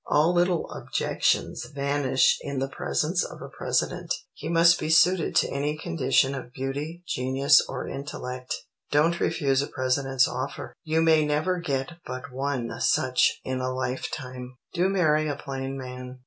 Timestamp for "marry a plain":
14.89-15.77